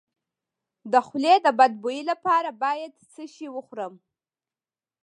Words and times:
د 0.91 0.93
خولې 1.07 1.33
د 1.45 1.47
بد 1.59 1.71
بوی 1.81 1.99
لپاره 2.11 2.49
باید 2.63 2.93
څه 3.13 3.23
شی 3.33 3.47
وخورم؟ 3.55 3.93